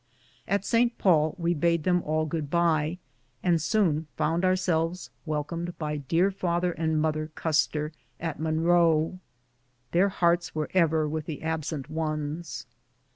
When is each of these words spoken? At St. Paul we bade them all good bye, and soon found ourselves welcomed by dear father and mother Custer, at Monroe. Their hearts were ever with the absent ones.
At 0.47 0.65
St. 0.65 0.97
Paul 0.97 1.35
we 1.37 1.53
bade 1.53 1.83
them 1.83 2.01
all 2.01 2.25
good 2.25 2.49
bye, 2.49 2.97
and 3.43 3.61
soon 3.61 4.07
found 4.17 4.43
ourselves 4.43 5.11
welcomed 5.27 5.77
by 5.77 5.97
dear 5.97 6.31
father 6.31 6.71
and 6.71 6.99
mother 6.99 7.27
Custer, 7.35 7.91
at 8.19 8.39
Monroe. 8.39 9.19
Their 9.91 10.09
hearts 10.09 10.55
were 10.55 10.71
ever 10.73 11.07
with 11.07 11.27
the 11.27 11.43
absent 11.43 11.87
ones. 11.87 12.65